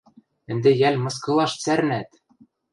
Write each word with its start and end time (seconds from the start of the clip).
Ӹнде 0.51 0.71
йӓл 0.81 0.95
мыскылаш 1.03 1.51
цӓрнӓт!.. 1.63 2.09